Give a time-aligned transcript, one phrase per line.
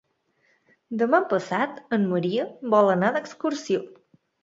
[1.01, 3.89] Demà passat en Maria vol anar d'excursió.